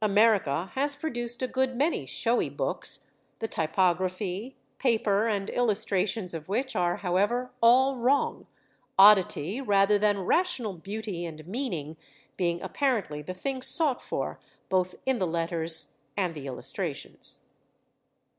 [0.00, 6.74] America has produced a good many showy books, the typography, paper, and illustrations of which
[6.74, 8.46] are, however, all wrong,
[8.98, 11.98] oddity rather than rational beauty and meaning
[12.38, 17.40] being apparently the thing sought for both in the letters and the illustrations.